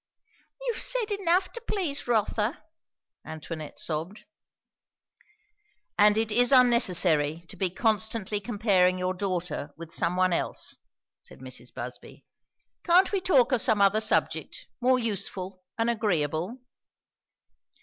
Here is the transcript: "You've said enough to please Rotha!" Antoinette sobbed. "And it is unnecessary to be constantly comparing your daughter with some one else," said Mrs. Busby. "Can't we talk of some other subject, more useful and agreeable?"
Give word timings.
"You've 0.61 0.81
said 0.81 1.11
enough 1.11 1.51
to 1.53 1.61
please 1.61 2.07
Rotha!" 2.07 2.63
Antoinette 3.23 3.77
sobbed. 3.79 4.25
"And 5.95 6.17
it 6.17 6.31
is 6.31 6.51
unnecessary 6.51 7.45
to 7.49 7.55
be 7.55 7.69
constantly 7.69 8.39
comparing 8.39 8.97
your 8.97 9.13
daughter 9.13 9.69
with 9.77 9.91
some 9.93 10.15
one 10.15 10.33
else," 10.33 10.79
said 11.21 11.37
Mrs. 11.37 11.71
Busby. 11.71 12.25
"Can't 12.83 13.11
we 13.11 13.21
talk 13.21 13.51
of 13.51 13.61
some 13.61 13.79
other 13.79 14.01
subject, 14.01 14.65
more 14.81 14.97
useful 14.97 15.61
and 15.77 15.87
agreeable?" 15.87 16.59